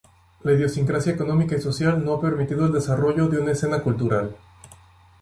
La 0.41 0.53
idiosincrasia 0.53 1.13
económica 1.13 1.55
y 1.55 1.61
social 1.61 2.03
no 2.03 2.13
ha 2.15 2.21
permitido 2.21 2.65
el 2.65 2.71
desarrollo 2.73 3.27
de 3.27 3.39
una 3.39 3.51
escena 3.51 3.81
cultural. 3.83 4.35